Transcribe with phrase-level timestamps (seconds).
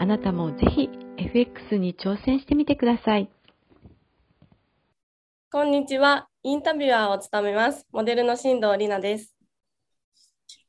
[0.00, 3.28] あなたもぜひ FX に挑戦してみてください。
[5.50, 6.28] こんにちは。
[6.44, 7.84] インタビュアーを務めます。
[7.90, 9.34] モデルの新藤里奈です。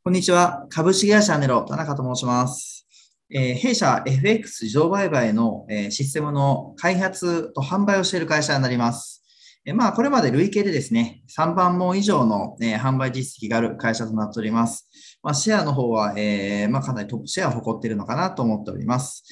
[0.04, 0.66] こんにちは。
[0.72, 2.88] 株式会社ネロ田中と申します。
[3.30, 9.24] えー、弊社 FX 自動売買の、えー、システムの開発と販売をしている会社になります。
[9.66, 14.90] えまあ、これまで累計でですね、3万本以上の、え販売実績がある会社となっております。
[15.22, 19.24] まあ、シェアの方は、えー、まあ、かなりトップシェアを誇っているのかなと思っております。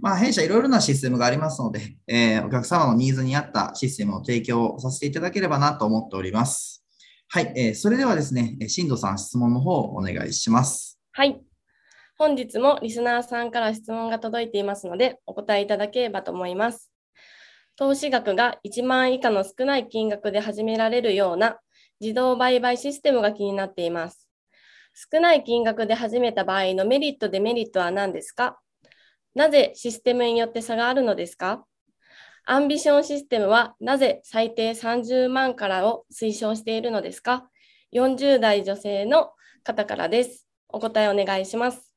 [0.00, 6.84] まあ、弊社いろいろなシステムがありますので、えー、お客様のニーズに合ったシステムを提供させていただければなと思っております。
[7.28, 10.98] はい、えー、それではですね、新藤さん質問の方お願いします。
[11.12, 11.40] はい。
[12.16, 16.93] 本日もリスナーさんから質問が届いていますので、お答えいただければと思います。
[17.76, 21.58] 投資額が1万以下の少ない金額で始められるような
[22.00, 24.28] 自動売買システムが気になっています。
[25.12, 28.60] 少ない金額で始めた場合のメリット、デメリットは何ですか？
[29.34, 31.64] なぜシステムによって差があるのですか？
[32.46, 37.48] アンビションシステムはなぜ最低30万からを推奨しているのですか
[37.92, 39.30] ?40 代女性の
[39.64, 40.46] 方からです。
[40.68, 41.90] お答えお願いします。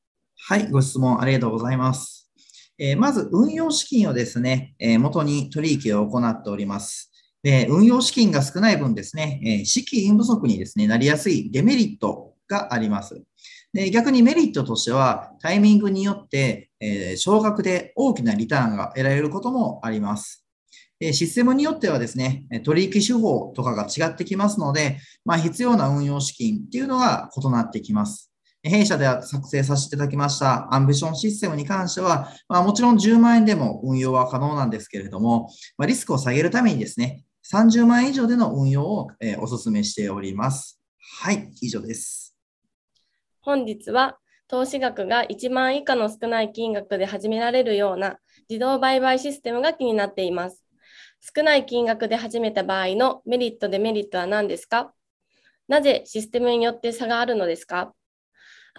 [0.48, 2.27] はい、ご質問ありがとうございます。
[2.78, 7.10] えまず、運用資金をですね、え元に取引を行っております。
[7.42, 13.22] で、運用資金が少ない分ですね、え資金不足にですね、なりやすいデメリットがあります。
[13.72, 20.44] で逆にメリットとしては、タイミングによって、え少額で大きなリターンが得られることもあります。
[21.00, 28.32] システムによってはですね、取引手法とかが違ってきますので、まあ、必要な運用資金っていうのが異なってきます。
[28.68, 40.80] 弊社では作成させていただきましたアンビションシステムに関しては、まあ、もちろん10万円でも運用は可能なんですけれども、まあ、リスクを下げるためにですね、30万円以上での運用を、えー、お勧めしております。
[41.20, 42.36] はい、以上です。
[43.40, 44.18] 本日は
[44.48, 48.18] 投資額が1万以下の少ない金額で始められるような
[48.48, 50.62] 自動売買システムが気になっています。
[51.34, 54.92] 少ない金額で始めた場合のメリット、デメリットは何ですか？
[55.68, 57.92] なぜシステムによって差があるのですか？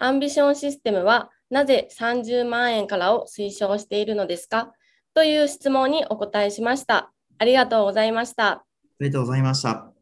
[0.02, 4.72] アンビションシステムはなぜ30万円からを推奨しているのですか？
[5.14, 7.12] という質問にお答えしました。
[7.38, 8.46] ありがとうございました。
[8.48, 8.64] あ
[8.98, 9.92] りがとうございました。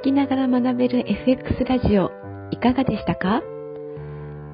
[0.00, 2.10] 聞きながら学べる FX ラジオ
[2.50, 3.42] いかがでしたか？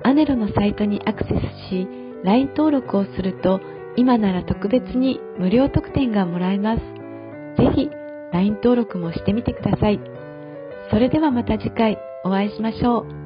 [0.02, 1.34] アネロのサイトにアクセス
[1.68, 1.86] し
[2.24, 3.60] LINE 登録をすると
[3.96, 6.80] 今なら特別に無料特典がもらえます。
[7.62, 7.90] ぜひ
[8.32, 10.00] LINE 登録もしてみてください。
[10.90, 13.19] それではまた次回お会いしましょう。